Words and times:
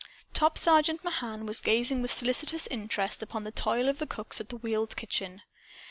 Top 0.33 0.57
Sergeant 0.57 1.03
Mahan 1.03 1.45
was 1.45 1.61
gazing 1.61 2.01
with 2.01 2.11
solicitous 2.11 2.65
interest 2.65 3.21
upon 3.21 3.43
the 3.43 3.51
toil 3.51 3.87
of 3.87 3.99
the 3.99 4.07
cooks 4.07 4.41
at 4.41 4.49
the 4.49 4.57
wheeled 4.57 4.95
kitchen. 4.95 5.43